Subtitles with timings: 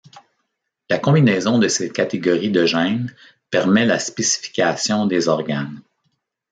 [0.89, 3.13] La combinaison de ces catégories de gènes
[3.51, 5.83] permet la spécification des organes.